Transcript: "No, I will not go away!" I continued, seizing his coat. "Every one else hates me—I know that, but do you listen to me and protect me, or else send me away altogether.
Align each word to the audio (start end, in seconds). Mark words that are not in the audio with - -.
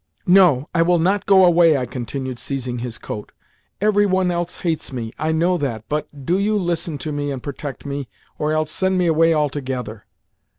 "No, 0.25 0.67
I 0.73 0.81
will 0.81 0.97
not 0.97 1.27
go 1.27 1.45
away!" 1.45 1.77
I 1.77 1.85
continued, 1.85 2.39
seizing 2.39 2.79
his 2.79 2.97
coat. 2.97 3.31
"Every 3.79 4.07
one 4.07 4.31
else 4.31 4.55
hates 4.55 4.91
me—I 4.91 5.31
know 5.31 5.57
that, 5.59 5.85
but 5.87 6.25
do 6.25 6.39
you 6.39 6.57
listen 6.57 6.97
to 6.97 7.11
me 7.11 7.29
and 7.29 7.43
protect 7.43 7.85
me, 7.85 8.09
or 8.39 8.51
else 8.51 8.71
send 8.71 8.97
me 8.97 9.05
away 9.05 9.31
altogether. 9.35 10.07